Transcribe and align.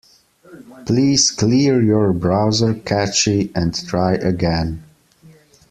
Please 0.87 1.29
clear 1.29 1.79
your 1.79 2.11
browser 2.11 2.73
cache 2.73 3.49
and 3.53 3.75
try 3.87 4.15
again. 4.15 4.83